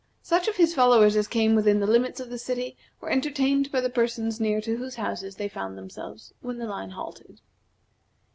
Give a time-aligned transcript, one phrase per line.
[0.23, 3.81] Such of his followers as came within the limits of the city were entertained by
[3.81, 7.39] the persons near to whose houses they found themselves when the line halted.